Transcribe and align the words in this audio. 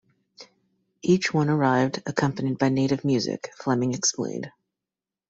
Each 1.03 1.31
one 1.31 1.47
arrived 1.47 2.01
accompanied 2.07 2.57
by 2.57 2.69
native 2.69 3.05
music, 3.05 3.51
Fleming 3.55 3.93
explained. 3.93 4.51